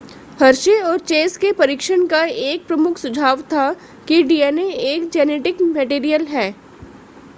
Hershey 0.39 0.79
और 0.81 0.99
Chase 0.99 1.35
के 1.37 1.51
परीक्षण 1.53 2.05
का 2.07 2.23
एक 2.45 2.65
प्रमुख 2.67 2.97
सुझाव 2.97 3.41
था 3.51 3.71
कि 4.07 4.21
dna 4.23 4.65
एक 4.85 5.09
जेनेटिक 5.11 5.61
मटेरियल 5.61 6.25
था 6.27 6.53